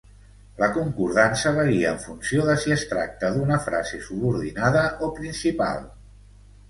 La 0.61 0.67
concordança 0.77 1.51
varia 1.57 1.91
en 1.97 1.99
funció 2.05 2.47
de 2.49 2.55
si 2.63 2.73
es 2.77 2.85
tracta 2.93 3.31
d'una 3.35 3.59
frase 3.67 4.01
subordinada 4.07 4.87
o 5.09 5.15
principal. 5.21 5.89